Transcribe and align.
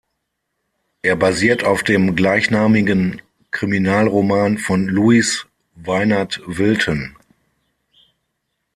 Er 1.03 1.15
basiert 1.15 1.63
auf 1.63 1.83
dem 1.83 2.15
gleichnamigen 2.15 3.21
Kriminalroman 3.51 4.57
von 4.57 4.87
Louis 4.87 5.45
Weinert-Wilton. 5.75 7.15